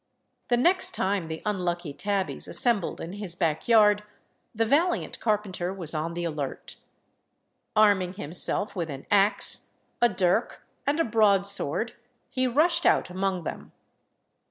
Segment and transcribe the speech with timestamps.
[0.47, 4.01] The next time the unlucky tabbies assembled in his back yard,
[4.55, 6.77] the valiant carpenter was on the alert.
[7.75, 11.93] Arming himself with an axe, a dirk, and a broadsword,
[12.31, 13.73] he rushed out among them.